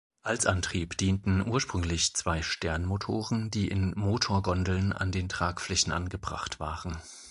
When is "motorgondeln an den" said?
3.95-5.29